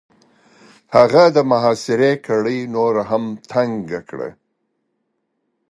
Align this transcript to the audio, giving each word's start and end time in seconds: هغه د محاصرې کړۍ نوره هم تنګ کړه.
هغه 0.95 1.23
د 1.35 1.37
محاصرې 1.51 2.13
کړۍ 2.27 2.59
نوره 2.75 3.03
هم 3.11 3.23
تنګ 3.51 3.83
کړه. 4.09 4.29